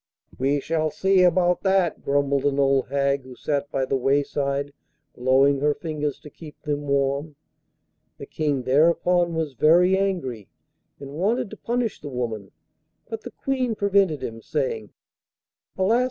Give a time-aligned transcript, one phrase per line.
[0.39, 4.73] 'We shall see about that,' grumbled an old hag who sat by the wayside
[5.15, 7.35] blowing her fingers to keep them warm.
[8.17, 10.49] The King thereupon was very angry,
[10.99, 12.49] and wanted to punish the woman;
[13.11, 14.89] but the Queen prevented him, saying:
[15.77, 15.99] 'Alas!